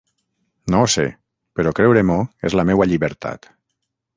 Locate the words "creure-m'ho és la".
1.81-2.67